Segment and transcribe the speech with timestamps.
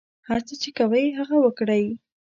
[0.27, 1.85] هر څه چې کوئ هغه وکړئ.